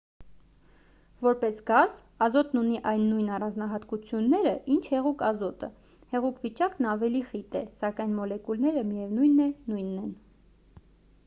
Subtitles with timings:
[1.25, 1.97] որպես գազ
[2.27, 5.71] ազոտն ունի այն նույն առանձնահատկությունները ինչ հեղուկ ազոտը
[6.15, 10.13] հեղուկ վիճակն ավելի խիտ է սակայն մոլեկուլները միևնույն է նույնն են